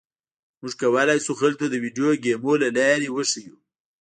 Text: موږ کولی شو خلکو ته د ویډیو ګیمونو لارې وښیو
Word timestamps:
موږ 0.59 0.73
کولی 0.81 1.17
شو 1.25 1.33
خلکو 1.41 1.61
ته 1.69 1.71
د 1.73 1.75
ویډیو 1.83 2.09
ګیمونو 2.25 2.67
لارې 2.77 3.09
وښیو 3.11 3.55